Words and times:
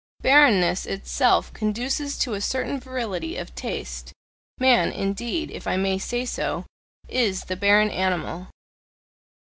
Barrenness 0.23 0.87
itself 0.87 1.53
conduces 1.53 2.17
to 2.17 2.33
a 2.33 2.41
certain 2.41 2.79
virility 2.79 3.37
of 3.37 3.53
taste; 3.53 4.11
man, 4.59 4.91
indeed, 4.91 5.51
if 5.51 5.67
I 5.67 5.77
may 5.77 5.99
say 5.99 6.25
so, 6.25 6.65
is 7.07 7.43
"the 7.43 7.55
barren 7.55 7.91
animal." 7.91 8.47